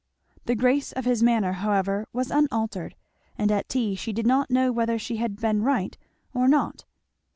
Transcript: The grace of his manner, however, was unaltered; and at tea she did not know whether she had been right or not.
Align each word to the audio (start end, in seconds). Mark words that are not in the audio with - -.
The 0.45 0.55
grace 0.55 0.91
of 0.93 1.05
his 1.05 1.21
manner, 1.21 1.51
however, 1.51 2.07
was 2.11 2.31
unaltered; 2.31 2.95
and 3.37 3.51
at 3.51 3.69
tea 3.69 3.93
she 3.93 4.11
did 4.11 4.25
not 4.25 4.49
know 4.49 4.71
whether 4.71 4.97
she 4.97 5.17
had 5.17 5.39
been 5.39 5.61
right 5.61 5.95
or 6.33 6.47
not. 6.47 6.85